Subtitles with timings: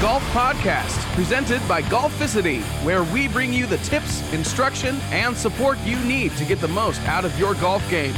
[0.00, 5.98] Golf Podcast, presented by Golficity, where we bring you the tips, instruction, and support you
[6.04, 8.14] need to get the most out of your golf game.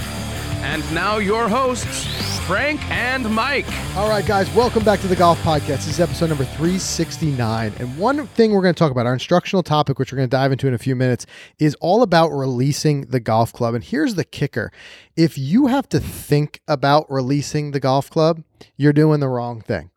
[0.61, 2.06] And now, your hosts,
[2.46, 3.64] Frank and Mike.
[3.96, 5.66] All right, guys, welcome back to the Golf Podcast.
[5.66, 7.73] This is episode number 369.
[7.79, 10.37] And one thing we're going to talk about, our instructional topic, which we're going to
[10.37, 11.24] dive into in a few minutes,
[11.59, 13.74] is all about releasing the golf club.
[13.74, 14.70] And here's the kicker
[15.16, 18.42] if you have to think about releasing the golf club,
[18.77, 19.91] you're doing the wrong thing.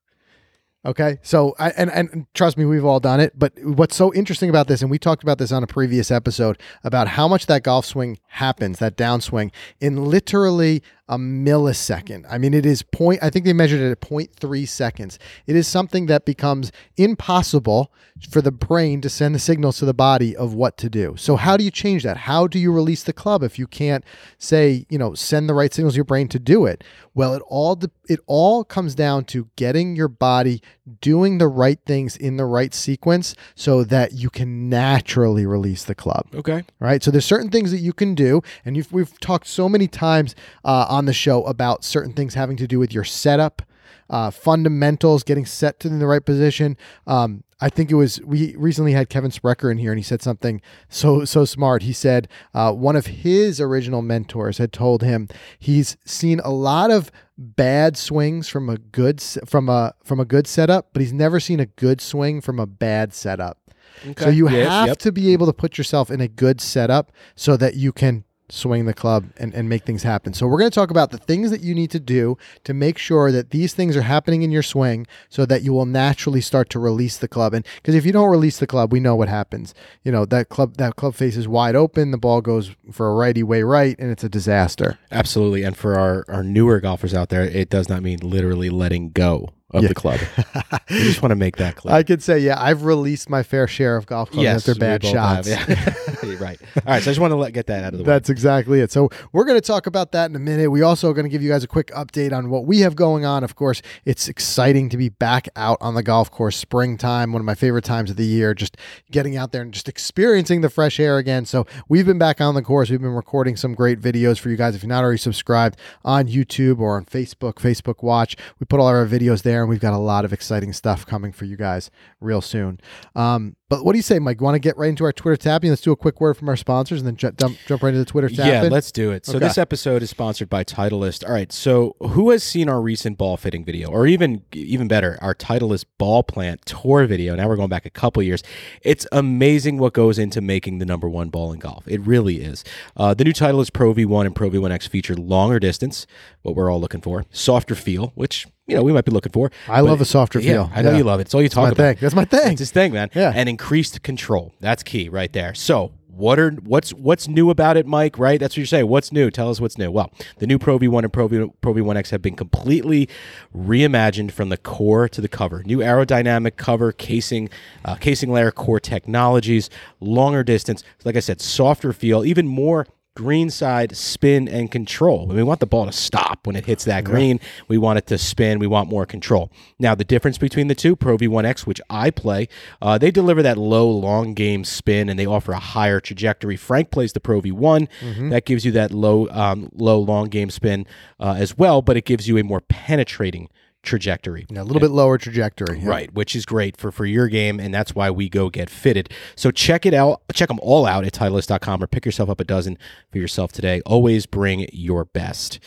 [0.85, 1.17] Okay.
[1.21, 3.37] So, I, and, and trust me, we've all done it.
[3.39, 6.59] But what's so interesting about this, and we talked about this on a previous episode
[6.83, 12.25] about how much that golf swing happens, that downswing, in literally a millisecond.
[12.29, 15.19] I mean, it is point, I think they measured it at 0.3 seconds.
[15.45, 17.91] It is something that becomes impossible
[18.29, 21.15] for the brain to send the signals to the body of what to do.
[21.17, 22.17] So, how do you change that?
[22.17, 24.03] How do you release the club if you can't
[24.37, 26.83] say, you know, send the right signals to your brain to do it?
[27.13, 30.61] Well, it all it all comes down to getting your body
[31.01, 35.95] doing the right things in the right sequence so that you can naturally release the
[35.95, 36.27] club.
[36.33, 36.63] Okay.
[36.79, 37.03] Right.
[37.03, 40.85] So there's certain things that you can do, and we've talked so many times uh,
[40.93, 43.63] on the show about certain things having to do with your setup,
[44.11, 46.77] uh, fundamentals, getting set to in the right position.
[47.07, 50.21] Um, I think it was we recently had Kevin Sprecher in here, and he said
[50.21, 51.81] something so so smart.
[51.81, 56.91] He said uh, one of his original mentors had told him he's seen a lot
[56.91, 61.39] of bad swings from a good from a from a good setup, but he's never
[61.39, 63.57] seen a good swing from a bad setup.
[64.05, 64.25] Okay.
[64.25, 64.97] So you yes, have yep.
[64.99, 68.85] to be able to put yourself in a good setup so that you can swing
[68.85, 70.33] the club and, and make things happen.
[70.33, 72.97] So we're going to talk about the things that you need to do to make
[72.97, 76.69] sure that these things are happening in your swing so that you will naturally start
[76.71, 77.53] to release the club.
[77.53, 79.73] And because if you don't release the club, we know what happens.
[80.03, 83.15] You know, that club that club face is wide open, the ball goes for a
[83.15, 84.99] righty way right, and it's a disaster.
[85.11, 85.63] Absolutely.
[85.63, 89.49] And for our, our newer golfers out there, it does not mean literally letting go
[89.73, 89.89] of yeah.
[89.89, 90.19] the club.
[90.55, 91.95] I just want to make that clear.
[91.95, 95.03] I could say, yeah, I've released my fair share of golf clubs yes, after bad
[95.03, 95.49] shots.
[95.49, 95.93] Have, yeah.
[96.35, 96.59] right.
[96.77, 97.03] All right.
[97.03, 98.07] So I just want to let, get that out of the way.
[98.07, 98.91] That's exactly it.
[98.91, 100.69] So we're going to talk about that in a minute.
[100.69, 102.95] We also are going to give you guys a quick update on what we have
[102.95, 103.43] going on.
[103.43, 106.55] Of course, it's exciting to be back out on the golf course.
[106.55, 108.53] Springtime, one of my favorite times of the year.
[108.53, 108.77] Just
[109.11, 111.45] getting out there and just experiencing the fresh air again.
[111.45, 112.89] So we've been back on the course.
[112.89, 114.75] We've been recording some great videos for you guys.
[114.75, 118.87] If you're not already subscribed on YouTube or on Facebook, Facebook Watch, we put all
[118.87, 121.91] our videos there, and we've got a lot of exciting stuff coming for you guys
[122.19, 122.79] real soon.
[123.15, 124.39] Um, but what do you say, Mike?
[124.39, 125.69] Want to get right into our Twitter tapping?
[125.69, 127.99] Let's do a quick word from our sponsors and then j- jump, jump right into
[127.99, 128.29] the Twitter.
[128.29, 129.25] Yeah, let's do it.
[129.25, 129.47] So okay.
[129.47, 131.25] this episode is sponsored by Titleist.
[131.25, 131.51] All right.
[131.51, 135.85] So who has seen our recent ball fitting video, or even even better, our Titleist
[135.97, 137.35] ball plant tour video?
[137.35, 138.43] Now we're going back a couple years.
[138.81, 141.87] It's amazing what goes into making the number one ball in golf.
[141.87, 142.63] It really is.
[142.95, 146.05] Uh, the new Titleist Pro V1 and Pro V1X feature longer distance,
[146.41, 149.51] what we're all looking for, softer feel, which you know we might be looking for.
[149.67, 150.69] I love a softer feel.
[150.73, 150.97] I know yeah.
[150.97, 151.23] you love it.
[151.23, 151.83] It's all you talk That's about.
[151.83, 151.97] Thing.
[152.01, 152.53] That's my thing.
[152.53, 153.09] It's his thing, man.
[153.13, 153.31] Yeah.
[153.33, 154.53] And increased control.
[154.59, 155.53] That's key right there.
[155.53, 158.19] So what are what's what's new about it, Mike?
[158.19, 158.39] Right?
[158.39, 158.87] That's what you're saying.
[158.87, 159.31] What's new?
[159.31, 159.89] Tell us what's new.
[159.89, 163.09] Well, the new Pro V1 and Pro, v, Pro V1X have been completely
[163.55, 165.63] reimagined from the core to the cover.
[165.63, 167.49] New aerodynamic cover, casing,
[167.83, 169.69] uh, casing layer, core technologies,
[169.99, 170.83] longer distance.
[171.03, 172.85] Like I said, softer feel, even more
[173.15, 175.27] green side spin and control.
[175.27, 177.39] We want the ball to stop when it hits that green.
[177.67, 178.59] We want it to spin.
[178.59, 179.51] We want more control.
[179.79, 182.47] Now, the difference between the two, Pro V1X, which I play,
[182.81, 186.55] uh, they deliver that low long game spin and they offer a higher trajectory.
[186.55, 187.87] Frank plays the Pro V1.
[188.01, 188.29] Mm-hmm.
[188.29, 190.87] That gives you that low, um, low long game spin
[191.19, 193.49] uh, as well, but it gives you a more penetrating
[193.83, 194.45] trajectory.
[194.49, 195.79] Yeah, a little bit lower trajectory.
[195.79, 195.89] Yeah.
[195.89, 199.11] Right, which is great for, for your game, and that's why we go get fitted.
[199.35, 200.21] So check it out.
[200.33, 202.77] Check them all out at Titleist.com or pick yourself up a dozen
[203.11, 203.81] for yourself today.
[203.85, 205.59] Always bring your best.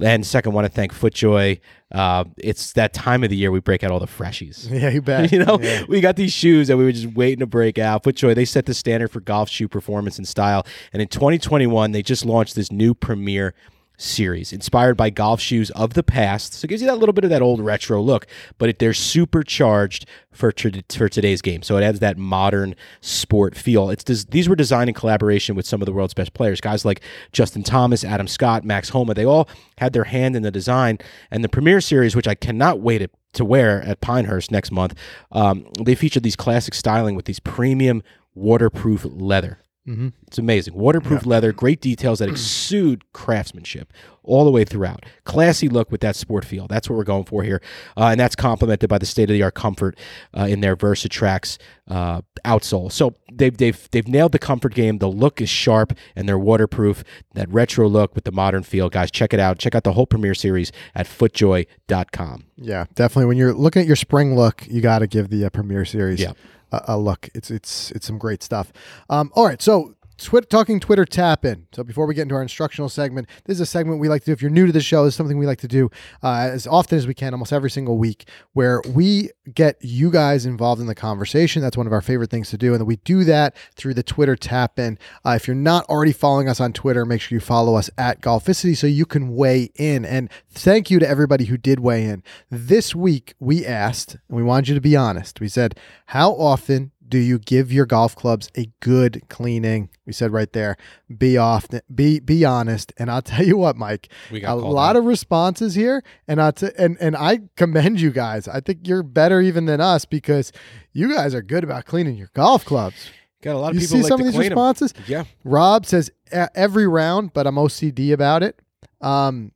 [0.00, 1.60] And second, want to thank FootJoy.
[1.90, 4.68] Uh, it's that time of the year we break out all the freshies.
[4.78, 5.32] Yeah, you bet.
[5.32, 5.84] you know, yeah.
[5.88, 8.04] we got these shoes that we were just waiting to break out.
[8.04, 10.64] FootJoy, they set the standard for golf shoe performance and style.
[10.92, 13.54] And in 2021, they just launched this new Premier
[13.98, 16.54] series, inspired by golf shoes of the past.
[16.54, 18.94] So it gives you that little bit of that old retro look, but it, they're
[18.94, 20.52] supercharged for
[20.90, 21.62] for today's game.
[21.62, 23.90] So it adds that modern sport feel.
[23.90, 27.02] It's these were designed in collaboration with some of the world's best players, guys like
[27.32, 29.14] Justin Thomas, Adam Scott, Max Homa.
[29.14, 29.48] They all
[29.78, 30.98] had their hand in the design.
[31.30, 34.94] And the Premier Series, which I cannot wait to, to wear at Pinehurst next month,
[35.32, 38.02] um, they featured these classic styling with these premium
[38.34, 39.58] waterproof leather.
[39.88, 40.08] Mm-hmm.
[40.26, 40.74] It's amazing.
[40.74, 41.30] Waterproof yeah.
[41.30, 43.90] leather, great details that exude craftsmanship
[44.22, 45.06] all the way throughout.
[45.24, 46.66] Classy look with that sport feel.
[46.66, 47.62] That's what we're going for here.
[47.96, 49.98] Uh, and that's complemented by the state of the art comfort
[50.36, 51.56] uh, in their Versatrax
[51.88, 52.92] uh, outsole.
[52.92, 54.98] So they've they've they've nailed the comfort game.
[54.98, 57.02] The look is sharp and they're waterproof.
[57.32, 59.10] That retro look with the modern feel, guys.
[59.10, 59.58] Check it out.
[59.58, 62.44] Check out the whole Premier series at footjoy.com.
[62.56, 63.26] Yeah, definitely.
[63.26, 66.20] When you're looking at your spring look, you got to give the uh, Premier Series
[66.20, 66.32] Yeah.
[66.72, 67.28] A, a look.
[67.34, 68.72] It's it's it's some great stuff.
[69.10, 69.94] Um, all right, so.
[70.18, 71.66] Talking Twitter tap in.
[71.72, 74.26] So before we get into our instructional segment, this is a segment we like to
[74.26, 74.32] do.
[74.32, 75.90] If you're new to the show, this is something we like to do
[76.22, 80.44] uh, as often as we can, almost every single week, where we get you guys
[80.44, 81.62] involved in the conversation.
[81.62, 84.34] That's one of our favorite things to do, and we do that through the Twitter
[84.36, 84.98] tap in.
[85.24, 88.20] Uh, if you're not already following us on Twitter, make sure you follow us at
[88.20, 90.04] Golficity so you can weigh in.
[90.04, 92.24] And thank you to everybody who did weigh in.
[92.50, 95.40] This week we asked, and we wanted you to be honest.
[95.40, 99.88] We said, how often do you give your golf clubs a good cleaning?
[100.06, 100.76] We said right there,
[101.16, 102.92] be off, be be honest.
[102.98, 104.96] And I'll tell you what, Mike, We got a lot out.
[104.96, 108.46] of responses here, and I t- and and I commend you guys.
[108.48, 110.52] I think you're better even than us because
[110.92, 113.10] you guys are good about cleaning your golf clubs.
[113.42, 114.92] Got a lot of You people see like some of these responses.
[115.06, 115.24] Yeah.
[115.44, 118.60] Rob says "E- every round, but I'm OCD about it.
[119.00, 119.52] Um,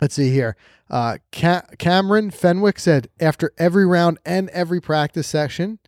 [0.00, 0.56] let's see here.
[0.90, 5.78] Uh, Ca- Cameron Fenwick said after every round and every practice session,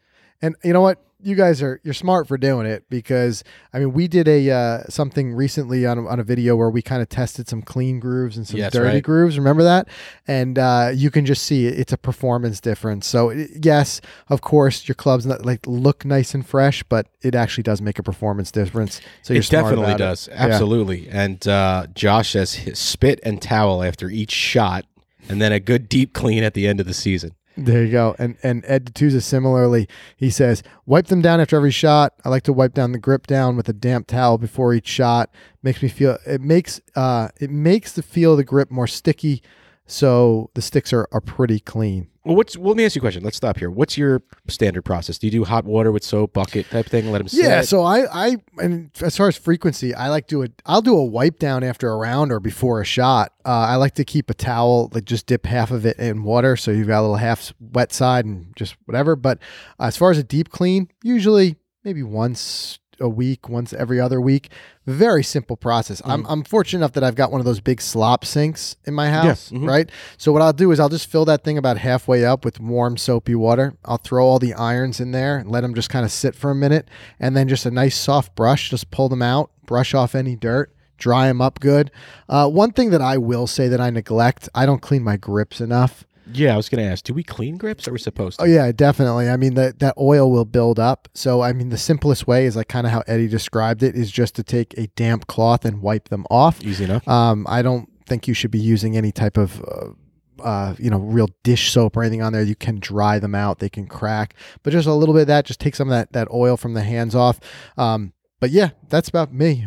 [0.42, 1.02] and you know what?
[1.18, 3.42] You guys are you're smart for doing it because
[3.72, 6.82] I mean we did a uh, something recently on a, on a video where we
[6.82, 9.02] kind of tested some clean grooves and some Yes, dirty right.
[9.02, 9.38] grooves.
[9.38, 9.88] Remember that?
[10.28, 13.06] And uh, you can just see it, it's a performance difference.
[13.06, 17.64] So yes, of course your clubs not, like look nice and fresh, but it actually
[17.64, 19.00] does make a performance difference.
[19.22, 20.04] So you're it smart definitely about it.
[20.04, 20.28] does.
[20.30, 21.08] Absolutely.
[21.08, 24.84] And uh, Josh says spit and towel after each shot,
[25.30, 27.32] and then a good deep clean at the end of the season.
[27.56, 28.14] There you go.
[28.19, 32.12] And and Ed D'Souza similarly, he says, wipe them down after every shot.
[32.25, 35.31] I like to wipe down the grip down with a damp towel before each shot.
[35.62, 39.43] Makes me feel it makes uh it makes the feel of the grip more sticky,
[39.86, 42.08] so the sticks are, are pretty clean.
[42.24, 43.22] Well, what's well, let me ask you a question.
[43.22, 43.70] Let's stop here.
[43.70, 45.16] What's your standard process?
[45.16, 47.12] Do you do hot water with soap bucket type thing?
[47.12, 47.44] Let them sit.
[47.44, 50.60] Yeah, so I I and as far as frequency, I like do it.
[50.66, 53.32] I'll do a wipe down after a round or before a shot.
[53.44, 56.56] Uh, I like to keep a towel like just dip half of it in water
[56.56, 59.14] so you've got a little half wet side and just whatever.
[59.14, 59.38] But
[59.78, 61.54] as far as a deep clean, usually
[61.84, 64.50] maybe once a week, once every other week.
[64.87, 66.00] Very simple process.
[66.04, 69.10] I'm I'm fortunate enough that I've got one of those big slop sinks in my
[69.10, 69.66] house, mhm.
[69.66, 69.90] right?
[70.16, 72.96] So what I'll do is I'll just fill that thing about halfway up with warm
[72.96, 73.75] soapy water.
[73.84, 76.50] I'll throw all the irons in there and let them just kind of sit for
[76.50, 76.88] a minute,
[77.19, 80.72] and then just a nice soft brush, just pull them out, brush off any dirt,
[80.98, 81.90] dry them up good.
[82.28, 85.60] Uh, one thing that I will say that I neglect, I don't clean my grips
[85.60, 86.04] enough.
[86.38, 86.54] Yeah.
[86.54, 87.04] I was going to ask.
[87.04, 87.88] Do we clean grips?
[87.88, 88.44] Are we supposed to?
[88.44, 89.28] Oh yeah, definitely.
[89.28, 91.08] I mean that that oil will build up.
[91.14, 94.10] So I mean the simplest way is like kind of how Eddie described it is
[94.10, 96.62] just to take a damp cloth and wipe them off.
[96.64, 97.06] Easy enough.
[97.08, 100.98] Um, I don't think you should be using any type of uh, uh, you know
[100.98, 102.42] real dish soap or anything on there.
[102.42, 104.34] You can dry them out; they can crack.
[104.62, 106.74] But just a little bit of that, just take some of that that oil from
[106.74, 107.40] the hands off.
[107.76, 109.66] Um, but yeah, that's about me.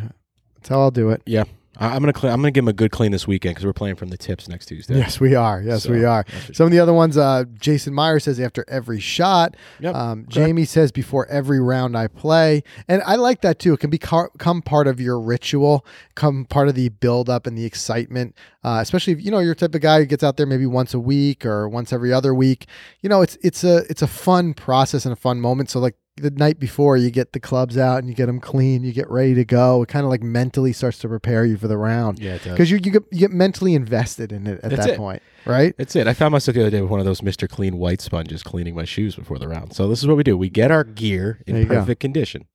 [0.56, 1.22] That's how I'll do it.
[1.26, 1.46] Yeah.
[1.80, 2.32] I, I'm gonna clean.
[2.32, 4.48] I'm gonna give him a good clean this weekend because we're playing from the tips
[4.48, 4.98] next Tuesday.
[4.98, 5.62] Yes, we are.
[5.62, 6.26] Yes, So, we are.
[6.54, 9.56] Some of the other ones, uh, Jason Meyer says after every shot.
[9.80, 10.26] Yep, Um.
[10.28, 13.74] Jamie says before every round I play, and I like that too.
[13.74, 15.86] It can become part of your ritual,
[16.16, 18.36] come part of the build up and the excitement.
[18.64, 20.66] Uh, especially if you know you're the type of guy who gets out there maybe
[20.66, 22.68] once a week or once every other week.
[23.02, 25.70] You know, it's it's a it's a fun process and a fun moment.
[25.70, 28.84] So like the night before, you get the clubs out and you get them clean,
[28.84, 29.82] you get ready to go.
[29.84, 32.78] It kind of like mentally starts to prepare you for the round Yeah, because you
[32.84, 34.98] you get, you get mentally invested in it at That's that it.
[34.98, 35.74] point, right?
[35.78, 36.08] That's it.
[36.08, 37.48] I found myself the other day with one of those Mr.
[37.50, 39.74] Clean white sponges cleaning my shoes before the round.
[39.74, 40.38] So this is what we do.
[40.38, 41.76] We get our gear in you go.
[41.80, 42.46] perfect condition.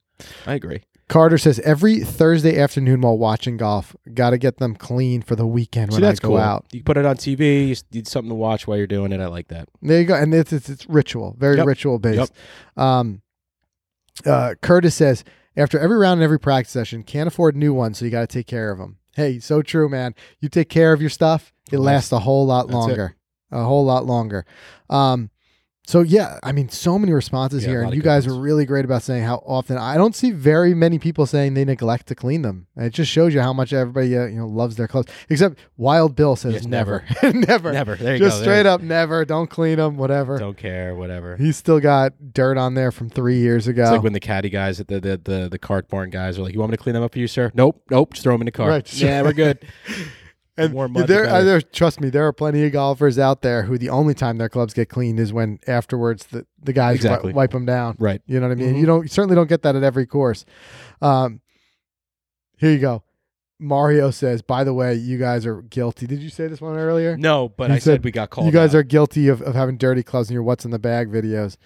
[0.46, 0.82] I agree.
[1.06, 5.46] Carter says every Thursday afternoon while watching golf, got to get them clean for the
[5.46, 6.36] weekend See, when I go cool.
[6.38, 6.64] out.
[6.72, 7.68] You put it on TV.
[7.68, 9.20] You need something to watch while you're doing it.
[9.20, 9.68] I like that.
[9.82, 11.66] There you go, and it's it's, it's ritual, very Yep.
[11.66, 12.32] ritual based.
[12.78, 13.20] Um,
[14.26, 15.24] uh, Curtis says
[15.56, 18.26] after every round and every practice session, can't afford new ones, so you got to
[18.26, 18.98] take care of them.
[19.14, 20.14] Hey, so true, man.
[20.40, 22.78] You take care of your stuff, it lasts a whole lot that's it.
[22.78, 23.16] longer,
[23.50, 24.44] a whole lot longer.
[24.90, 25.30] Um,
[25.86, 28.38] so yeah, I mean, so many responses Yeah, here, and you guys ones.
[28.38, 29.76] are really great about saying how often.
[29.76, 32.66] I don't see very many people saying they neglect to clean them.
[32.74, 35.06] And it just shows you how much everybody uh, you know loves their clothes.
[35.28, 37.96] Except Wild Bill says Yes, never, never, Never.
[37.96, 38.26] There you go.
[38.26, 38.42] just go.
[38.44, 39.24] straight There- up never.
[39.26, 40.38] Don't clean them, whatever.
[40.38, 40.94] Don't care.
[40.94, 41.36] Whatever.
[41.36, 43.82] He's still got dirt on there from three years ago.
[43.82, 46.42] It's like when the caddy guys, at the the the, the cart barn guys, are
[46.42, 48.14] like, "You want me to clean them up for you, sir?" Nope, nope.
[48.14, 48.70] Just throw them in the cart.
[48.70, 48.92] Right.
[49.04, 49.58] Yeah, we're good.
[50.56, 53.64] and more mud, there, uh, there, trust me, there are plenty of golfers out there
[53.64, 57.32] who the only time their clubs get cleaned is when afterwards the, the guys Exactly.
[57.32, 57.96] wipe them down.
[57.98, 58.22] right.
[58.26, 58.74] You know what I mean?
[58.74, 58.80] Mhm.
[58.80, 60.44] You don't you certainly don't get that at every course.
[61.02, 61.40] Um,
[62.56, 63.02] here you go.
[63.60, 66.06] Mario says, by the way, you guys are guilty.
[66.06, 67.16] Did you say this one earlier?
[67.16, 68.46] No, but I said, said we got called.
[68.46, 68.78] you guys out.
[68.78, 71.56] are guilty of, of having dirty clubs in your what's in the bag videos.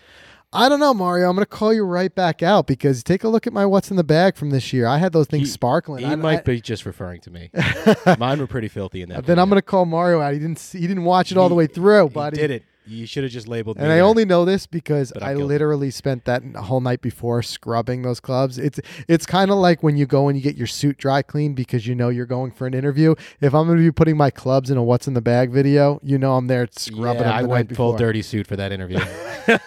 [0.53, 1.29] I don't know, Mario.
[1.29, 3.91] I'm going to call you right back out because take a look at my what's
[3.91, 4.87] in the bag from this year.
[4.87, 6.07] I had those things He- sparkling.
[6.07, 7.51] He I, might I- be just referring to me.
[8.19, 9.27] Mine were pretty filthy in that.
[9.27, 10.33] then I'm going to call Mario out.
[10.33, 12.37] He didn't see, he didn't watch it all the way through, but He buddy.
[12.39, 12.65] did it.
[12.89, 13.77] You should have just labeled.
[13.77, 14.05] And I there.
[14.05, 18.59] only know this because But I literally spent that whole night before scrubbing those clubs.
[18.59, 21.57] It's it's kind of like when you go and you get your suit dry cleaned
[21.57, 23.15] because you know you're going for an interview.
[23.41, 26.01] If I'm going to be putting my clubs in a what's in the bag video,
[26.03, 28.07] you know I'm there scrubbing yeah, them I the went night full before.
[28.07, 29.01] dirty suit for that interview.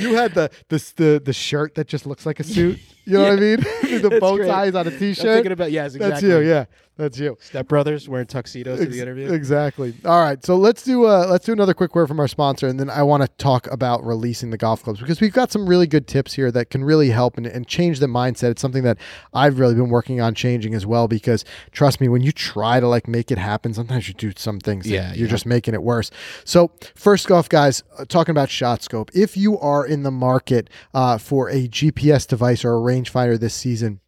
[0.00, 2.78] You had the the the, the shirt that just looks like a suit.
[3.06, 3.56] You know what I mean?
[4.02, 4.48] the bow great.
[4.48, 5.24] ties on a I'm t-shirt.
[5.24, 6.28] thinking about yes, exactly.
[6.28, 6.48] That's you.
[6.48, 6.64] Yeah,
[6.96, 7.36] that's you.
[7.40, 9.32] Step Brothers wearing tuxedos to the interview.
[9.32, 9.94] Exactly.
[10.04, 12.78] All right, so let's do uh, let's do another quick word from our sponsor, and
[12.78, 15.86] then I want to talk about releasing the golf clubs because we've got some really
[15.86, 18.50] good tips here that can really help and, and change the mindset.
[18.50, 18.98] It's something that
[19.32, 22.88] I've really been working on changing as well because trust me, when you try to
[22.88, 24.86] like make it happen, sometimes you do some things.
[24.88, 25.30] Yeah, you're yeah.
[25.30, 26.10] just making it worse.
[26.44, 31.18] So first off, guys, uh, talking about ShotScope, if you are in the market uh,
[31.18, 34.00] for a GPS device or a rangefinder this season.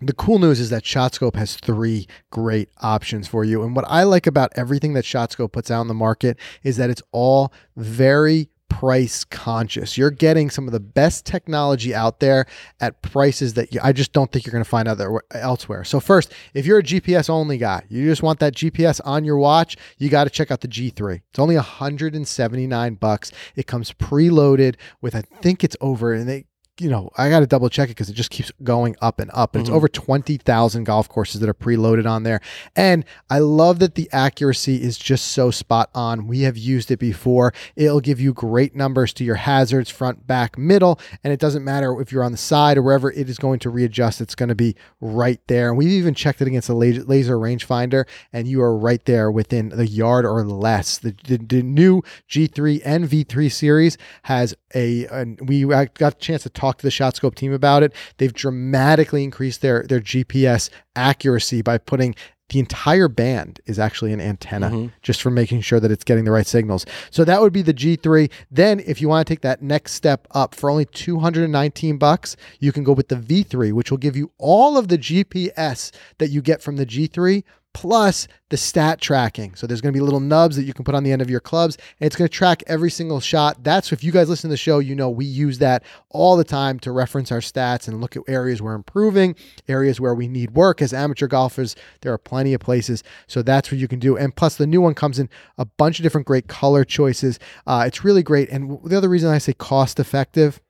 [0.00, 3.62] The cool news is that ShotScope has three great options for you.
[3.62, 6.90] And what I like about everything that ShotScope puts out in the market is that
[6.90, 9.96] it's all very price conscious.
[9.96, 12.46] You're getting some of the best technology out there
[12.80, 15.84] at prices that you, I just don't think you're going to find other elsewhere.
[15.84, 19.38] So first, if you're a GPS only guy, you just want that GPS on your
[19.38, 21.22] watch, you got to check out the G3.
[21.30, 23.30] It's only 179 bucks.
[23.54, 26.46] It comes preloaded with I think it's over and they
[26.80, 29.30] you know, I got to double check it because it just keeps going up and
[29.32, 29.54] up.
[29.54, 29.76] And it's mm-hmm.
[29.76, 32.40] over 20,000 golf courses that are preloaded on there.
[32.74, 36.26] And I love that the accuracy is just so spot on.
[36.26, 37.54] We have used it before.
[37.76, 40.98] It'll give you great numbers to your hazards, front, back, middle.
[41.22, 43.70] And it doesn't matter if you're on the side or wherever it is going to
[43.70, 45.68] readjust, it's going to be right there.
[45.68, 49.30] And we've even checked it against a laser, laser rangefinder, and you are right there
[49.30, 50.98] within the yard or less.
[50.98, 56.42] The, the, the new G3 and V3 series has a, and we got a chance
[56.42, 57.94] to talk to the ShotScope team about it.
[58.18, 62.14] They've dramatically increased their their GPS accuracy by putting
[62.50, 64.86] the entire band is actually an antenna mm-hmm.
[65.02, 66.84] just for making sure that it's getting the right signals.
[67.10, 68.30] So that would be the G3.
[68.50, 72.70] Then if you want to take that next step up for only 219 bucks, you
[72.70, 76.42] can go with the V3 which will give you all of the GPS that you
[76.42, 77.42] get from the G3
[77.74, 79.54] plus the stat tracking.
[79.56, 81.28] So there's going to be little nubs that you can put on the end of
[81.28, 83.62] your clubs, and it's going to track every single shot.
[83.62, 86.44] That's if you guys listen to the show, you know we use that all the
[86.44, 89.34] time to reference our stats and look at areas we're improving,
[89.68, 91.74] areas where we need work as amateur golfers.
[92.00, 94.16] There are plenty of places, so that's what you can do.
[94.16, 95.28] And plus, the new one comes in
[95.58, 97.38] a bunch of different great color choices.
[97.66, 98.48] Uh, it's really great.
[98.50, 100.60] And the other reason I say cost effective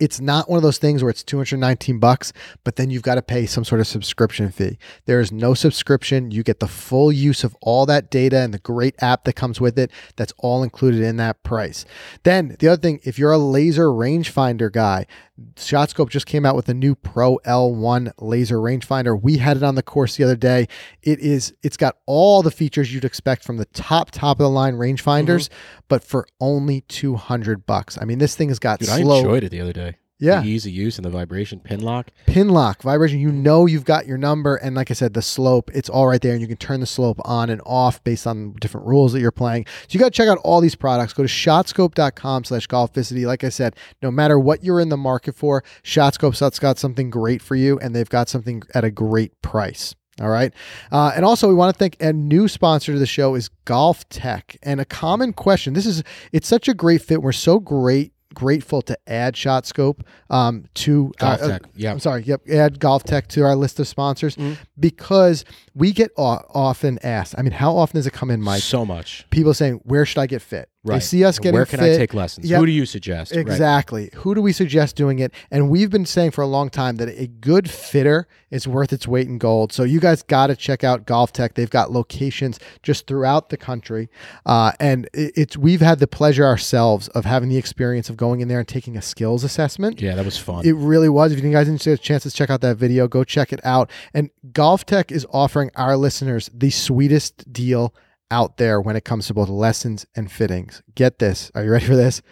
[0.00, 2.32] it's not one of those things where it's 219 bucks
[2.64, 6.30] but then you've got to pay some sort of subscription fee there is no subscription
[6.30, 9.60] you get the full use of all that data and the great app that comes
[9.60, 11.84] with it that's all included in that price
[12.22, 15.06] then the other thing if you're a laser rangefinder guy
[15.54, 19.20] ShotScope just came out with a new Pro L1 laser rangefinder.
[19.20, 20.68] We had it on the course the other day.
[21.02, 24.50] It is it's got all the features you'd expect from the top top of the
[24.50, 25.80] line rangefinders, mm-hmm.
[25.88, 27.98] but for only 200 bucks.
[28.00, 29.91] I mean, this thing has got Dude, I enjoyed it the other day.
[30.22, 30.40] Yeah.
[30.40, 32.10] The ease of use and the vibration pin lock.
[32.26, 35.68] pin lock vibration you know you've got your number and like i said the slope
[35.74, 38.52] it's all right there and you can turn the slope on and off based on
[38.60, 41.24] different rules that you're playing so you got to check out all these products go
[41.24, 45.64] to shotscope.com slash golficity like i said no matter what you're in the market for
[45.82, 50.28] shotscope's got something great for you and they've got something at a great price all
[50.28, 50.52] right.
[50.90, 54.58] Uh, and also, we want to thank a new sponsor to the show is GOLFTEC.
[54.62, 56.02] And a common question this is,
[56.32, 57.22] it's such a great fit.
[57.22, 58.11] We're so great.
[58.34, 61.90] Grateful to add ShotScope Scope um, to Golf uh, Tech, yeah.
[61.92, 62.22] I'm sorry.
[62.24, 62.48] Yep.
[62.50, 64.54] Add GOLFTEC to our list of sponsors Mm-hmm.
[64.78, 67.34] because we get o- often asked.
[67.38, 68.62] I mean, how often does it come in, Mike?
[68.62, 69.26] So much.
[69.30, 71.94] People saying, "Where should I get fit?" They see us getting Where can fit.
[71.94, 72.50] I take lessons?
[72.50, 72.58] Yep.
[72.58, 73.30] Who do you suggest?
[73.32, 73.40] Right.
[73.40, 74.10] Exactly.
[74.14, 75.32] Who do we suggest doing it?
[75.50, 79.06] And we've been saying for a long time that a good fitter is worth its
[79.06, 79.72] weight in gold.
[79.72, 81.54] So you guys got to check out GOLFTEC.
[81.54, 84.10] They've got locations just throughout the country,
[84.44, 88.40] uh, and it, it's we've had the pleasure ourselves of having the experience of going
[88.40, 90.00] in there and taking a skills assessment.
[90.00, 90.66] Yeah, that was fun.
[90.66, 91.32] It really was.
[91.32, 93.60] If you guys didn't get a chance to check out that video, go check it
[93.64, 93.88] out.
[94.12, 97.94] And GOLFTEC is offering our listeners the sweetest deal
[98.32, 100.82] out there when it comes to both lessons and fittings.
[100.94, 101.52] Get this.
[101.54, 102.22] Are you ready for this?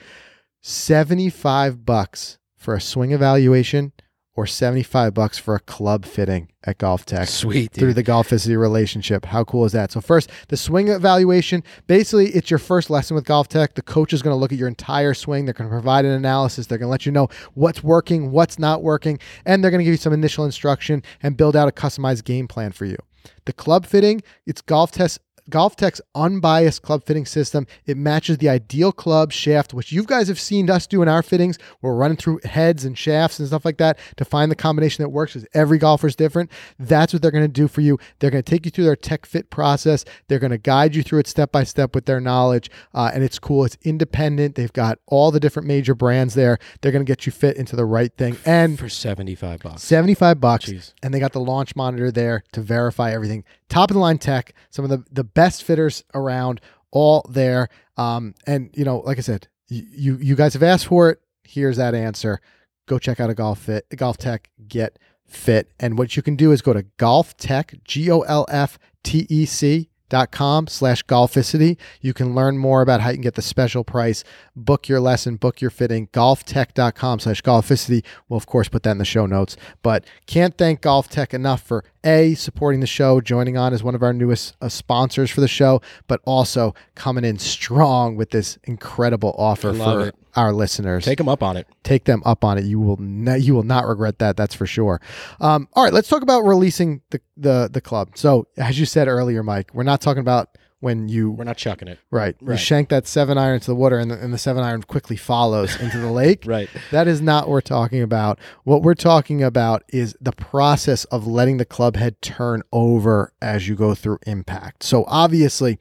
[0.63, 3.93] 75 bucks for a swing evaluation
[4.35, 7.97] or 75 bucks for a club fitting at GOLFTEC Sweet, through dude.
[7.97, 9.27] the Golficity relationship.
[9.27, 9.93] How cool is that?
[9.93, 11.63] So first, the swing evaluation.
[11.87, 13.75] Basically, it's your first lesson with GOLFTEC.
[13.75, 15.45] The coach is going to look at your entire swing.
[15.45, 16.67] They're going to provide an analysis.
[16.67, 19.85] They're going to let you know what's working, what's not working, and they're going to
[19.85, 22.97] give you some initial instruction and build out a customized game plan for you.
[23.45, 25.19] The club fitting, it's Golf Test
[25.51, 27.67] GOLFTEC's unbiased club fitting system.
[27.87, 31.23] It matches the ideal club shaft, which you guys have seen us do in our
[31.23, 31.59] fittings.
[31.81, 35.09] We're running through heads and shafts and stuff like that to find the combination that
[35.09, 36.51] works because every golfer is different.
[36.79, 37.99] That's what they're going to do for you.
[38.19, 40.05] They're going to take you through their tech fit process.
[40.29, 42.71] They're going to guide you through it step by step with their knowledge.
[42.95, 43.65] Uh, and it's cool.
[43.65, 44.55] It's independent.
[44.55, 46.59] They've got all the different major brands there.
[46.81, 48.37] They're going to get you fit into the right thing.
[48.45, 49.83] And for 75 bucks.
[49.83, 50.67] 75 bucks.
[50.67, 50.95] Jeez.
[51.03, 53.45] And they got the launch monitor there to verify everything.
[53.69, 57.69] Top of the line tech, some of the, the best fitters around, all there.
[57.97, 61.21] Um, and you know, like I said, you you guys have asked for it.
[61.45, 62.41] Here's that answer.
[62.87, 65.71] Go check out a golf fit, GOLFTEC, get fit.
[65.79, 69.47] And what you can do is go to GOLFTEC, G O L F T E
[69.47, 71.79] C dot com slash golficity.
[72.03, 74.23] You can learn more about how you can get the special price.
[74.55, 76.09] Book your lesson book your fitting.
[76.09, 78.05] GOLFTEC.com slash golficity.
[78.29, 79.57] We'll of course put that in the show notes.
[79.83, 84.03] But can't thank GOLFTEC enough for a supporting the show joining on as one of
[84.03, 89.35] our newest uh, sponsors for the show but also coming in strong with this incredible
[89.39, 90.15] offer Love for it.
[90.37, 91.67] Our listeners Take them up on it.
[91.83, 92.65] take them up on it.
[92.65, 94.37] You will ne- you will not regret that.
[94.37, 95.01] That's for sure.
[95.41, 98.11] Um, all right, let's talk about releasing the the the club.
[98.15, 101.89] So as you said earlier, Mike, we're not talking about when you We're not chucking
[101.89, 101.99] it.
[102.11, 102.59] right, you Right.
[102.59, 105.79] shank that seven iron into the water and the, and the seven iron quickly follows
[105.81, 106.45] into the lake.
[106.47, 106.69] Right.
[106.91, 108.39] That is not what we're talking about.
[108.65, 113.69] What we're talking about is the process of letting the club head turn over as
[113.69, 114.83] you go through impact.
[114.83, 115.79] So obviously,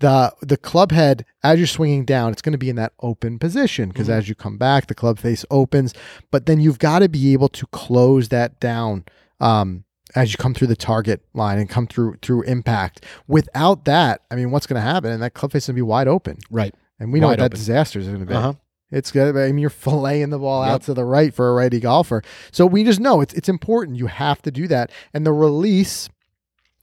[0.00, 3.38] the the club head as you're swinging down, it's going to be in that open
[3.38, 5.92] position because as you come back, the club face opens.
[6.30, 9.04] But then you've got to be able to close that down.
[9.40, 13.04] Um, as you come through the target line and come through through impact.
[13.28, 15.10] Without that, I mean, what's going to happen?
[15.10, 16.74] And that club face is going to be wide open, Right.
[17.00, 17.58] and we know Wide what that open.
[17.58, 18.34] disaster is going to be.
[18.34, 18.54] Uh-huh.
[18.90, 19.34] It's good.
[19.36, 22.22] I mean, you're filleting the ball out to the right for a righty golfer.
[22.50, 23.96] So we just know it's it's important.
[23.96, 26.10] You have to do that, and the release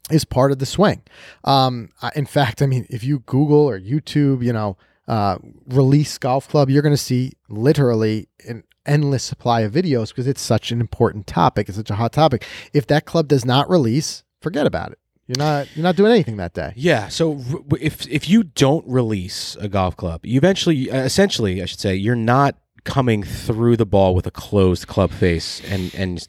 [0.09, 1.03] is part of the swing.
[1.43, 4.75] Um, in fact, I mean, if you Google or YouTube, you know,
[5.07, 10.27] uh, release golf club, you're going to see literally an endless supply of videos because
[10.27, 11.69] it's such an important topic.
[11.69, 12.45] It's such a hot topic.
[12.73, 14.99] If that club does not release, forget about it.
[15.27, 16.73] You're not you're not doing anything that day.
[16.75, 17.07] Yeah.
[17.07, 17.39] So
[17.79, 22.15] if if you don't release a golf club, you eventually, essentially, I should say, you're
[22.15, 26.27] not coming through the ball with a closed club face and and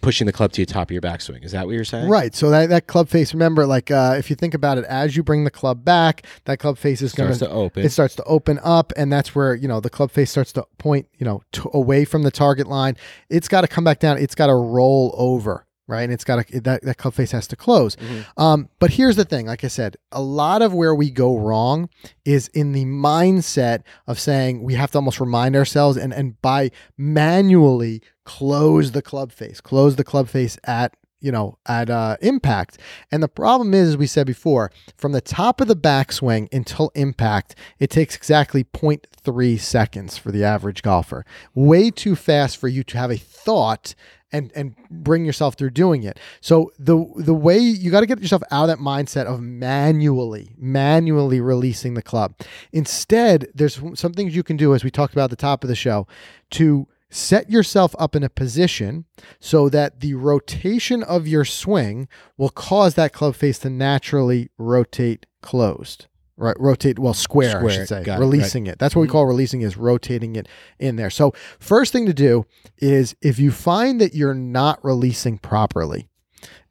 [0.00, 1.44] pushing the club to the top of your backswing.
[1.44, 2.08] Is that what you're saying?
[2.08, 2.34] Right.
[2.34, 5.22] So that, that club face, remember, like uh, if you think about it, as you
[5.22, 7.84] bring the club back, that club face is going Starts to open.
[7.84, 10.66] It starts to open up, and that's where you know the club face starts to
[10.78, 12.96] point, you know, to, away from the target line.
[13.28, 14.18] It's got to come back down.
[14.18, 16.02] It's got to roll over, right?
[16.02, 17.96] And it's got to that that club face has to close.
[18.36, 21.88] Um, but here's the thing: like I said, a lot of where we go wrong
[22.24, 26.70] is in the mindset of saying we have to almost remind ourselves and and by
[26.96, 32.78] manually close the club face, close the club face at you know at uh, impact.
[33.10, 36.90] And the problem is, as we said before, from the top of the backswing until
[36.94, 41.24] impact, it takes exactly 0.3 seconds for the average golfer.
[41.54, 43.94] Way too fast for you to have a thought
[44.32, 46.18] and and bring yourself through doing it.
[46.40, 50.54] So the the way you got to get yourself out of that mindset of manually
[50.58, 52.34] manually releasing the club.
[52.72, 55.68] Instead, there's some things you can do as we talked about at the top of
[55.68, 56.06] the show
[56.50, 59.04] to set yourself up in a position
[59.40, 65.26] so that the rotation of your swing will cause that club face to naturally rotate
[65.42, 66.06] closed.
[66.40, 68.02] Right, rotate well square, I should say.
[68.02, 68.78] got it, releasing it.
[68.78, 69.12] That's what we mm-hmm.
[69.12, 70.48] call releasing is rotating it
[70.78, 71.10] in there.
[71.10, 72.46] So first thing to do
[72.78, 76.08] is if you find that you're not releasing properly,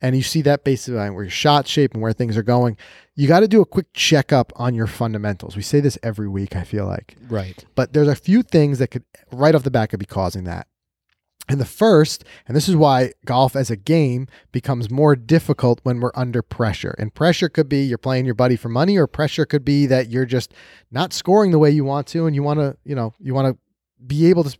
[0.01, 2.77] and you see that basically where your shot shape and where things are going,
[3.15, 5.55] you got to do a quick checkup on your fundamentals.
[5.55, 7.15] We say this every week, I feel like.
[7.27, 7.63] Right.
[7.75, 10.67] But there's a few things that could right off the bat could be causing that.
[11.49, 15.99] And the first, and this is why golf as a game becomes more difficult when
[15.99, 16.95] we're under pressure.
[16.99, 20.09] And pressure could be you're playing your buddy for money, or pressure could be that
[20.09, 20.53] you're just
[20.91, 23.53] not scoring the way you want to, and you want to, you know, you want
[23.53, 23.59] to
[24.05, 24.57] be able to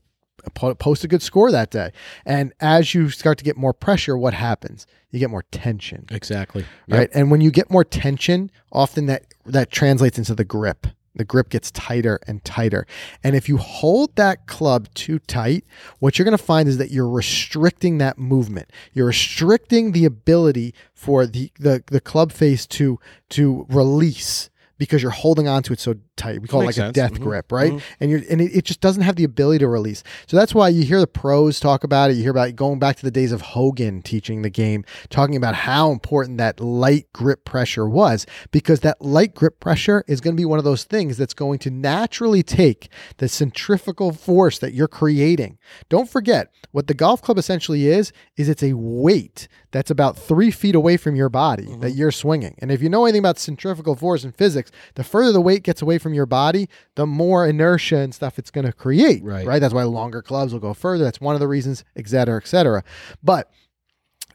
[0.53, 1.91] post a good score that day.
[2.25, 4.87] And as you start to get more pressure, what happens?
[5.11, 6.65] You get more tension Exactly.
[6.87, 7.09] right?
[7.13, 10.87] And when you get more tension, often that that translates into the grip.
[11.15, 12.85] The grip gets tighter and tighter.
[13.23, 15.65] And if you hold that club too tight,
[15.99, 18.71] what you're going to find is that you're restricting that movement.
[18.93, 25.11] You're restricting the ability for the the, the club face to to release because you're
[25.11, 26.41] holding on to it so tight.
[26.41, 26.97] We call Makes it like sense.
[26.97, 27.23] a death Mhm.
[27.23, 27.81] grip, right?
[27.99, 30.03] And you're and it, it just doesn't have the ability to release.
[30.27, 32.17] So that's why you hear the pros talk about it.
[32.17, 35.55] You hear about going back to the days of Hogan teaching the game, talking about
[35.55, 40.39] how important that light grip pressure was, because that light grip pressure is going to
[40.39, 44.87] be one of those things that's going to naturally take the centrifugal force that you're
[44.87, 45.57] creating.
[45.89, 50.51] Don't forget what the golf club essentially is, is it's a weight that's about three
[50.51, 51.81] feet away from your body Mm-hmm.
[51.81, 52.55] that you're swinging.
[52.59, 55.81] And if you know anything about centrifugal force and physics, the further the weight gets
[55.81, 59.23] away from your body, the more inertia and stuff it's going to create.
[59.23, 59.45] Right.
[59.45, 59.59] Right.
[59.59, 61.03] That's why longer clubs will go further.
[61.03, 62.83] That's one of the reasons, et cetera, et cetera.
[63.23, 63.51] But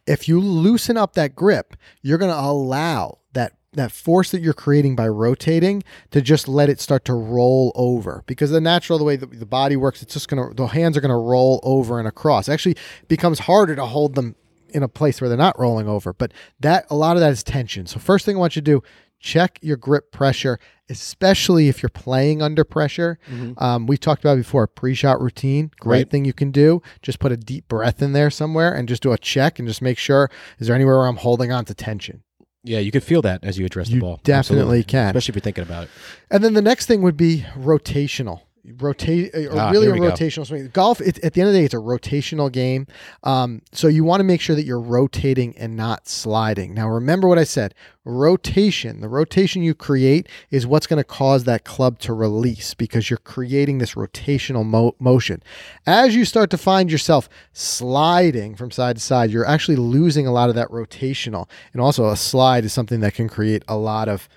[0.07, 4.55] if you loosen up that grip, you're going to allow that that force that you're
[4.55, 9.05] creating by rotating to just let it start to roll over because the natural the
[9.05, 11.61] way the, the body works it's just going to the hands are going to roll
[11.65, 14.37] over and across actually it becomes harder to hold them
[14.69, 17.43] in a place where they're not rolling over but that a lot of that is
[17.43, 18.83] tension so first thing i want you to do
[19.25, 20.59] check your grip pressure
[20.91, 23.19] especially if you're playing under pressure
[23.59, 26.11] um, we talked about before a pre-shot routine great Right.
[26.11, 29.13] thing you can do just put a deep breath in there somewhere and just do
[29.13, 32.23] a check and just make sure is there anywhere where i'm holding on to tension
[32.63, 34.21] Yeah, you could feel that as you address You the ball.
[34.25, 34.85] definitely Absolutely.
[34.85, 35.07] can.
[35.09, 35.91] especially if you're thinking about it.
[36.31, 38.41] And then the next thing would be rotational.
[38.79, 40.11] Rotate or Ah, really a we go.
[40.11, 40.69] rotational swing.
[40.73, 42.87] Golf, it, at the end of the day, it's a rotational game.
[43.23, 46.73] Um, so you want to make sure that you're rotating and not sliding.
[46.73, 47.75] Now, remember what I said
[48.07, 53.11] rotation, the rotation you create is what's going to cause that club to release because
[53.11, 55.43] you're creating this rotational mo- motion.
[55.87, 60.33] As you start to find yourself sliding from side to side, you're actually losing a
[60.33, 61.49] lot of that rotational.
[61.73, 64.29] And also, a slide is something that can create a lot of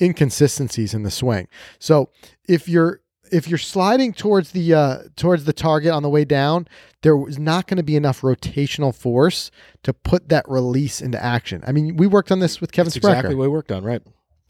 [0.00, 1.48] inconsistencies in the swing.
[1.80, 2.10] So
[2.48, 3.00] if you're
[3.32, 6.68] if you're sliding towards the uh, towards the target on the way down,
[7.02, 9.50] there was not going to be enough rotational force
[9.82, 11.62] to put that release into action.
[11.66, 13.16] I mean, we worked on this with Kevin That's Sprecher.
[13.18, 14.02] exactly what we worked on, right?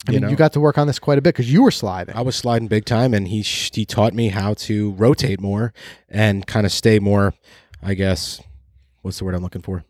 [0.07, 2.15] I mean, you got to work on this quite a bit because you were sliding.
[2.17, 5.75] I was sliding big time, and he sh- he taught me how to rotate more
[6.09, 7.35] and kind of stay more.
[7.83, 8.41] I guess
[9.03, 9.85] what's the word I'm looking for?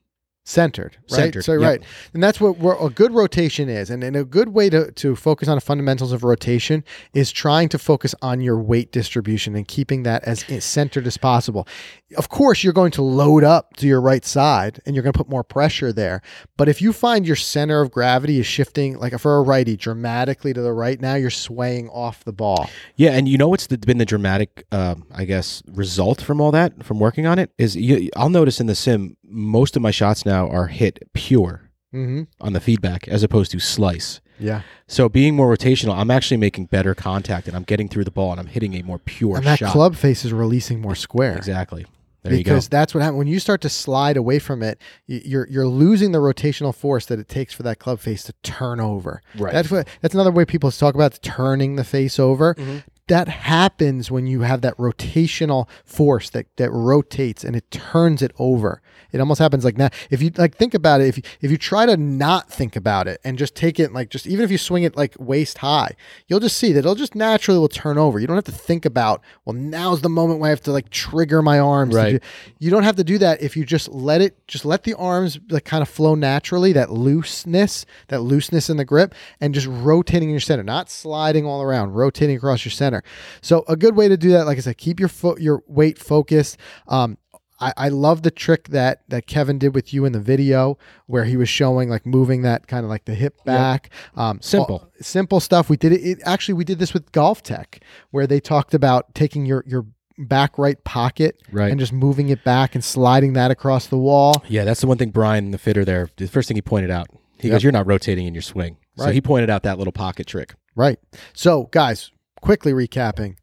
[0.48, 1.16] Centered, right?
[1.16, 1.62] Centered, So yep.
[1.62, 1.82] right,
[2.14, 5.46] and that's what a good rotation is, and, and a good way to to focus
[5.46, 10.04] on the fundamentals of rotation is trying to focus on your weight distribution and keeping
[10.04, 11.68] that as centered as possible.
[12.16, 15.18] Of course, you're going to load up to your right side, and you're going to
[15.18, 16.22] put more pressure there.
[16.56, 20.54] But if you find your center of gravity is shifting, like for a righty, dramatically
[20.54, 22.70] to the right, now you're swaying off the ball.
[22.96, 26.50] Yeah, and you know what's the, been the dramatic, um, I guess, result from all
[26.52, 29.90] that, from working on it, is you, I'll notice in the sim, most of my
[29.90, 31.62] shots now are hit pure
[31.94, 32.24] Mm-hmm.
[32.42, 34.20] on the feedback as opposed to slice.
[34.38, 38.10] Yeah, So being more rotational, I'm actually making better contact and I'm getting through the
[38.10, 39.72] ball and I'm hitting a more pure and that shot.
[39.72, 41.34] club face is releasing more square.
[41.36, 41.86] Exactly.
[42.24, 42.50] There you go.
[42.50, 44.78] because that's what happens when you start to slide away from it.
[45.06, 48.80] You're you're losing the rotational force that it takes for that club face to turn
[48.80, 49.22] over.
[49.36, 49.52] Right.
[49.54, 52.54] That's what that's another way people talk about turning the face over.
[52.54, 52.78] Mm-hmm.
[53.09, 58.33] That happens when you have that rotational force that that rotates and it turns it
[58.38, 58.81] over.
[59.11, 59.88] It almost happens like now.
[60.11, 63.09] If you like think about it, if you, if you try to not think about
[63.09, 65.97] it and just take it like just even if you swing it like waist high,
[66.27, 68.18] you'll just see that it'll just naturally will turn over.
[68.18, 70.90] You don't have to think about well now's the moment where I have to like
[70.90, 71.94] trigger my arms.
[71.94, 72.21] Right.
[72.21, 72.27] do-
[72.59, 75.38] you don't have to do that if you just let it just let the arms
[75.49, 80.29] like kind of flow naturally that looseness that looseness in the grip and just rotating
[80.29, 82.97] in your center not sliding all around rotating across your center
[83.40, 85.98] so a good way to do that like i said keep your foot your weight
[85.98, 86.56] focused
[86.88, 87.16] um
[87.61, 91.24] I, I love the trick that that Kevin did with you in the video where
[91.24, 93.90] he was showing like moving that kind of like the hip back.
[94.14, 94.76] Um, Simple.
[94.76, 95.68] all- simple stuff.
[95.68, 96.18] We did it, it.
[96.24, 97.82] Actually, we did this with GOLFTEC
[98.12, 99.87] where they talked about taking your your
[100.18, 101.72] back right pocket Right.
[101.72, 104.44] and just moving it back and sliding that across the wall.
[104.48, 107.08] Yeah, that's the one thing Brian, the fitter there, the first thing he pointed out.
[107.40, 107.54] He Yep.
[107.56, 108.76] goes, You're not rotating in your swing.
[108.96, 110.54] So he pointed out that little pocket trick.
[110.76, 111.00] Right.
[111.34, 113.37] So, guys, quickly recapping.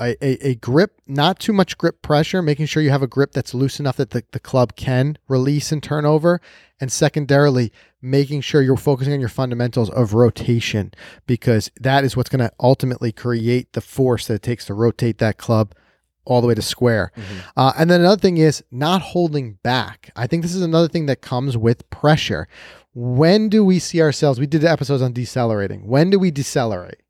[0.00, 3.32] A, a, a grip, not too much grip pressure, making sure you have a grip
[3.32, 6.40] that's loose enough that the, the club can release and turn over.
[6.80, 10.92] And secondarily, making sure you're focusing on your fundamentals of rotation
[11.26, 15.18] because that is what's going to ultimately create the force that it takes to rotate
[15.18, 15.74] that club
[16.24, 17.10] all the way to square.
[17.56, 20.10] Uh, and then another thing is not holding back.
[20.16, 22.46] I think this is another thing that comes with pressure.
[22.94, 24.38] When do we see ourselves?
[24.38, 25.86] We did the episodes on decelerating.
[25.86, 27.00] When do we decelerate?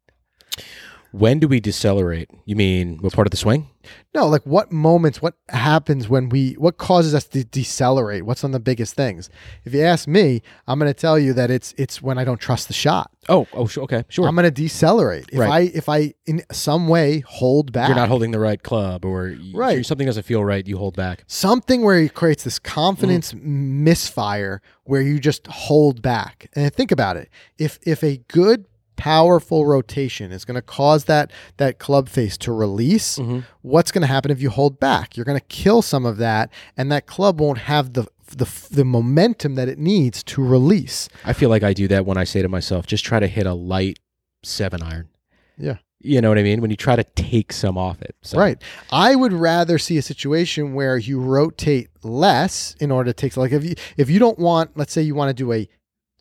[1.17, 2.29] When do we decelerate?
[2.45, 3.69] You mean what part of the swing?
[4.15, 8.25] No, like what moments, what happens when we, what causes us to decelerate?
[8.27, 9.31] What's on the biggest things?
[9.65, 12.41] If you ask me, I'm going to tell you that it's it's when I don't
[12.41, 13.13] trust the shot.
[13.29, 14.27] Oh, oh, sure, okay, sure.
[14.27, 15.27] I'm going to decelerate.
[15.31, 15.51] If Right.
[15.53, 19.37] I if I in some way hold back, You're not holding the right club, or
[19.39, 19.87] y- Right.
[19.87, 20.67] something doesn't feel right.
[20.67, 21.23] You hold back.
[21.29, 23.43] something where it creates this confidence Mm.
[23.85, 26.49] misfire where you just hold back.
[26.57, 27.29] And think about it.
[27.57, 28.65] If if a good
[28.97, 33.41] powerful rotation is going to cause that that club face to release, mm-hmm.
[33.63, 35.17] what's going to happen if you hold back?
[35.17, 38.85] You're going to kill some of that, and that club won't have the the, the
[38.85, 41.09] momentum that it needs to release.
[41.25, 43.47] I feel like I do that when I say to myself, just try to hit
[43.47, 43.99] a light
[44.43, 45.09] seven iron.
[45.59, 45.77] Yeah.
[46.01, 46.61] You know what I mean?
[46.61, 48.15] When you try to take some off it.
[48.23, 48.61] So, Right.
[48.91, 53.53] I would rather see a situation where you rotate less in order to take like
[53.53, 55.69] if you if you don't want let's say you want to do a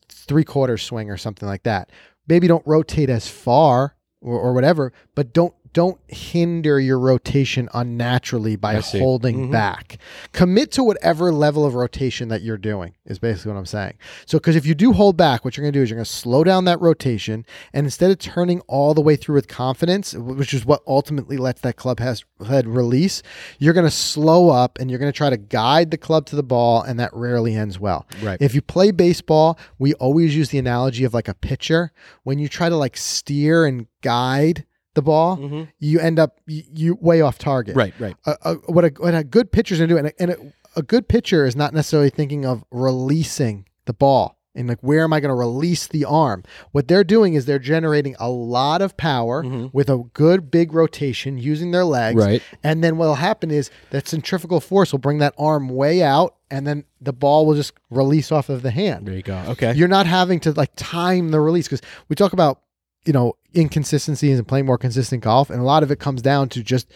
[0.10, 1.90] three quarter swing or something like that,
[2.28, 8.56] maybe don't rotate as far or, or whatever, but don't don't hinder your rotation unnaturally
[8.56, 9.52] by holding Mhm.
[9.52, 9.98] back.
[10.32, 13.94] Commit to whatever level of rotation that you're doing is basically what I'm saying.
[14.26, 16.06] So because if you do hold back, what you're going to do is you're going
[16.06, 20.14] to slow down that rotation, and instead of turning all the way through with confidence,
[20.14, 23.24] which is what ultimately lets that club has, head release,
[23.60, 26.36] you're going to slow up and you're going to try to guide the club to
[26.36, 28.06] the ball, and that rarely ends well.
[28.22, 28.38] Right.
[28.40, 31.92] If you play baseball, we always use the analogy of like a pitcher.
[32.24, 35.68] When you try to like steer and guide the ball, Mhm.
[35.80, 37.76] you end up you, you way off target.
[37.76, 38.16] Right, right.
[38.26, 40.38] A, a, what, a, what a good pitcher's gonna do, and, a, and a,
[40.76, 45.12] a good pitcher is not necessarily thinking of releasing the ball and like where am
[45.14, 46.44] I going to release the arm.
[46.74, 49.74] What they're doing is they're generating a lot of power Mhm.
[49.74, 52.44] with a good big rotation using their legs, Right.
[52.64, 56.68] and then what'll happen is that centrifugal force will bring that arm way out, and
[56.68, 59.08] then the ball will just release off of the hand.
[59.08, 59.42] There you go.
[59.50, 59.74] Okay.
[59.74, 62.60] You're not having to like time the release because we talk about
[63.06, 66.50] you know inconsistencies and playing more consistent golf, and a lot of it comes down
[66.50, 66.92] to just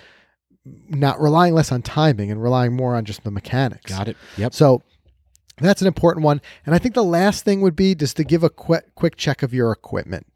[0.89, 3.91] not relying less on timing and relying more on just the mechanics.
[3.91, 4.17] Got it.
[4.37, 4.53] Yep.
[4.53, 4.81] So
[5.59, 6.41] that's an important one.
[6.65, 9.43] And I think the last thing would be just to give a quick quick check
[9.43, 10.27] of your equipment.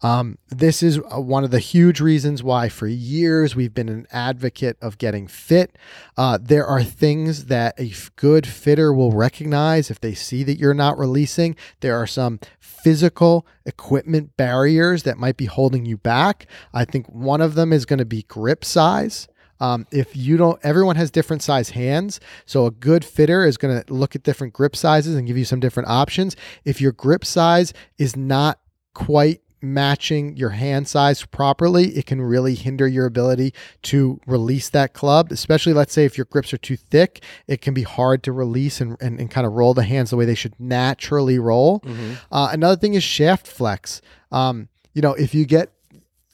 [0.00, 4.06] Um, this is uh, one of the huge reasons why for years we've been an
[4.12, 5.76] advocate of getting fit.
[6.16, 10.72] Uh, there are things that a good fitter will recognize if they see that you're
[10.72, 11.56] not releasing.
[11.80, 16.46] There are some physical equipment barriers that might be holding you back.
[16.72, 19.26] I think one of them is going to be grip size.
[19.60, 22.20] Um, if you don't, everyone has different size hands.
[22.46, 25.44] So a good fitter is going to look at different grip sizes and give you
[25.44, 26.36] some different options.
[26.64, 28.60] If your grip size is not
[28.94, 34.92] quite matching your hand size properly, it can really hinder your ability to release that
[34.92, 35.32] club.
[35.32, 38.80] Especially, let's say, if your grips are too thick, it can be hard to release
[38.80, 41.82] and, and, and kind of roll the hands the way they should naturally roll.
[42.30, 44.00] Uh, another thing is shaft flex.
[44.30, 45.72] Um, you know, if you get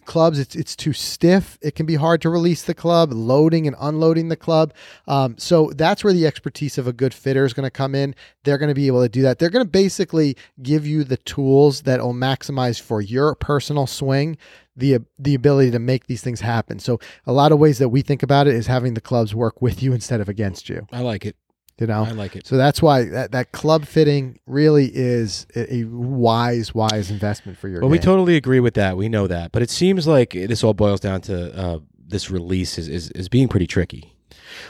[0.04, 0.38] clubs.
[0.38, 1.58] It's it's too stiff.
[1.62, 4.72] It can be hard to release the club loading and unloading the club.
[5.06, 8.14] Um, so that's where the expertise of a good fitter is going to come in.
[8.44, 9.38] They're going to be able to do that.
[9.38, 14.36] They're going to basically give you the tools that will maximize for your personal swing
[14.76, 16.78] the the ability to make these things happen.
[16.78, 19.62] So a lot of ways that we think about it is having the clubs work
[19.62, 20.86] with you instead of against you.
[20.92, 21.36] I like it.
[21.78, 22.46] You know I like it.
[22.46, 27.68] so that's why that, that club fitting really is a, a wise wise investment for
[27.68, 28.96] your Well, we totally agree with that.
[28.96, 32.78] We know that, but it seems like this all boils down to uh, this release
[32.78, 34.14] is, is is being pretty tricky.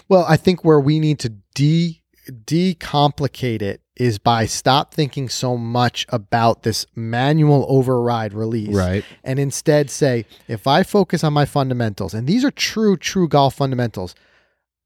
[0.08, 5.56] Well, I think where we need to de decomplicate it is by stop thinking so
[5.56, 8.74] much about this manual override release.
[8.74, 9.04] Right.
[9.22, 13.54] And instead say, if I focus on my fundamentals, and these are true, true golf
[13.54, 14.14] fundamentals,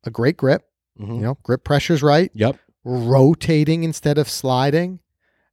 [0.04, 0.67] a great grip,
[1.00, 1.14] Mhm.
[1.16, 2.56] you know, grip pressure's right, Yep.
[2.84, 5.00] rotating instead of sliding,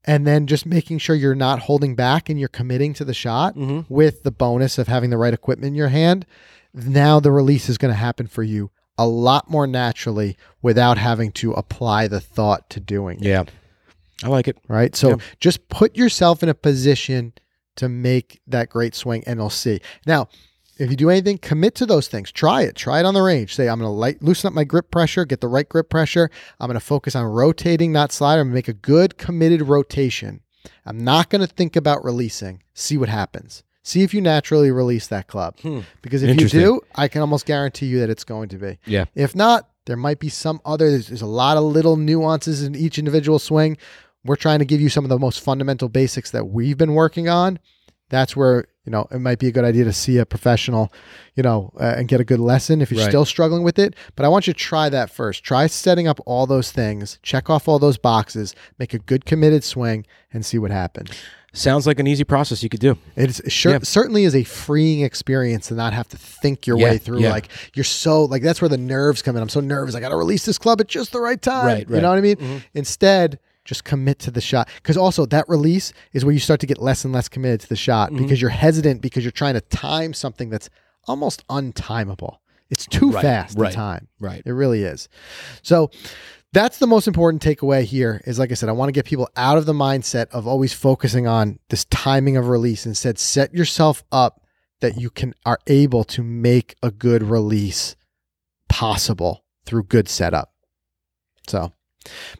[0.03, 3.55] and then just making sure you're not holding back and you're committing to the shot
[3.55, 3.85] Mhm.
[3.89, 6.25] with the bonus of having the right equipment in your hand,
[6.73, 11.31] now the release is going to happen for you a lot more naturally without having
[11.31, 13.25] to apply the thought to doing it.
[13.25, 13.43] Yeah.
[14.23, 14.57] I like it.
[14.69, 14.95] Right.
[14.95, 15.15] So Yeah.
[15.41, 17.33] just put yourself in a position
[17.75, 19.81] to make that great swing and you'll see.
[20.05, 20.29] Now,
[20.77, 22.31] if you do anything, commit to those things.
[22.31, 22.75] Try it.
[22.75, 23.55] Try it on the range.
[23.55, 26.29] Say, I'm going to light, loosen up my grip pressure, get the right grip pressure.
[26.59, 28.41] I'm going to focus on rotating, not sliding.
[28.41, 30.41] I'm going to make a good committed rotation.
[30.85, 32.63] I'm not going to think about releasing.
[32.73, 33.63] See what happens.
[33.83, 35.59] See if you naturally release that club.
[35.59, 35.81] Hmm.
[36.01, 38.79] Because if you do, I can almost guarantee you that it's going to be.
[38.85, 39.05] Yeah.
[39.13, 42.75] If not, there might be some other, there's, there's a lot of little nuances in
[42.75, 43.77] each individual swing.
[44.23, 47.29] We're trying to give you some of the most fundamental basics that we've been working
[47.29, 47.59] on.
[48.09, 50.91] That's where, you know, it might be a good idea to see a professional,
[51.35, 53.09] you know, uh, and get a good lesson if you're Right.
[53.09, 53.95] still struggling with it.
[54.15, 55.43] But I want you to try that first.
[55.43, 59.63] Try setting up all those things, check off all those boxes, make a good committed
[59.63, 61.09] swing, and see what happens.
[61.53, 62.97] Sounds like an easy process you could do.
[63.15, 63.79] It's sure, Yeah.
[63.83, 67.21] certainly is a freeing experience to not have to think your Yeah, way through.
[67.21, 67.29] yeah.
[67.31, 69.41] Like you're so like that's where the nerves come in.
[69.41, 69.95] I'm so nervous.
[69.95, 71.65] I got to release this club at just the right time.
[71.65, 72.35] Right, You know what I mean?
[72.35, 72.63] Mhm.
[72.73, 74.69] Instead, just commit to the shot.
[74.75, 77.69] Because also that release is where you start to get less and less committed to
[77.69, 78.23] the shot Mm-hmm.
[78.23, 80.69] because you're hesitant because you're trying to time something that's
[81.07, 82.41] almost untimable.
[82.69, 83.69] It's too Right, fast right.
[83.69, 84.07] to time.
[84.19, 84.41] Right.
[84.45, 85.07] It really is.
[85.61, 85.91] So
[86.53, 89.29] that's the most important takeaway here is like I said, I want to get people
[89.35, 92.85] out of the mindset of always focusing on this timing of release.
[92.85, 94.41] Instead, set yourself up
[94.81, 97.95] that you can are able to make a good release
[98.69, 100.53] possible through good setup.
[101.47, 101.73] So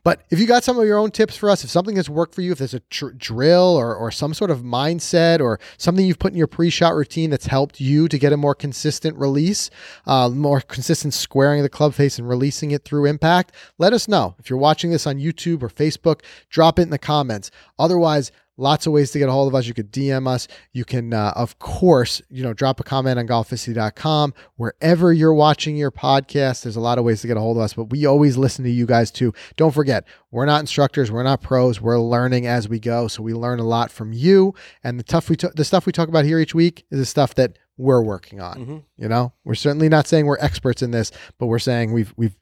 [0.03, 2.35] but if you got some of your own tips for us, if something has worked
[2.35, 6.05] for you, if there's a tr- drill or, or some sort of mindset or something
[6.05, 9.17] you've put in your pre shot routine that's helped you to get a more consistent
[9.17, 9.69] release,
[10.05, 14.07] uh, more consistent squaring of the club face and releasing it through impact, let us
[14.07, 14.35] know.
[14.39, 17.51] If you're watching this on YouTube or Facebook, drop it in the comments.
[17.79, 19.67] Otherwise, Lots of ways to get a hold of us.
[19.67, 20.47] You could DM us.
[20.71, 24.33] You can, uh, of course, you know, drop a comment on golficity.com.
[24.55, 27.63] Wherever you're watching your podcast, there's a lot of ways to get a hold of
[27.63, 29.33] us, but we always listen to you guys too.
[29.57, 33.07] Don't forget, we're not instructors, we're not pros, we're learning as we go.
[33.07, 34.53] So we learn a lot from you.
[34.83, 37.05] And the tough we t- the stuff we talk about here each week is the
[37.05, 38.55] stuff that we're working on.
[38.55, 38.77] Mm-hmm.
[38.97, 42.35] You know, we're certainly not saying we're experts in this, but we're saying we've we've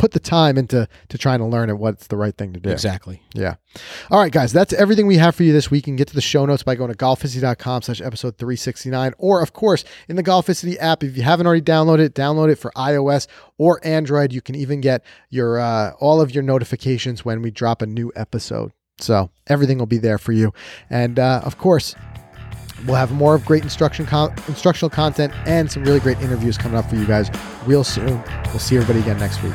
[0.00, 2.70] put the time into to trying to learn it what's the right thing to do.
[2.70, 3.22] Exactly.
[3.34, 3.56] Yeah.
[4.10, 5.86] All right, guys, that's everything we have for you this week.
[5.86, 9.12] You can get to the show notes by going to golficity.com slash episode 369.
[9.18, 12.56] Or, of course, in the Golficity app, if you haven't already downloaded it, download it
[12.56, 13.26] for iOS
[13.58, 14.32] or Android.
[14.32, 18.10] You can even get your uh, all of your notifications when we drop a new
[18.16, 18.72] episode.
[19.00, 20.54] So everything will be there for you.
[20.88, 21.94] And uh, of course,
[22.86, 26.78] We'll have more of great instruction con- instructional content and some really great interviews coming
[26.78, 27.30] up for you guys
[27.66, 28.22] real soon.
[28.46, 29.54] We'll see everybody again next week.